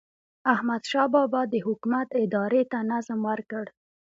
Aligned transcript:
احمدشاه 0.53 1.07
بابا 1.13 1.41
د 1.49 1.55
حکومت 1.65 2.07
ادارې 2.23 2.63
ته 2.71 2.77
نظم 2.91 3.19
ورکړ. 3.29 3.63